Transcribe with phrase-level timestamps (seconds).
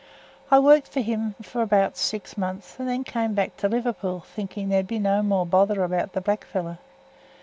[0.49, 4.69] I worked for him for about six months, and then come back to Liverpool, thinking
[4.69, 6.79] there'd be no more bother about the blackfellow.